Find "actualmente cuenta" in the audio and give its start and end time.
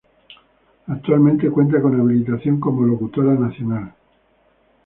0.87-1.79